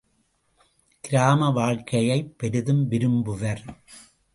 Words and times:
கிராம 1.01 1.49
வாழ்க்கையைப் 1.51 2.37
பெரிதும் 2.37 2.91
விரும்புவர். 2.91 3.61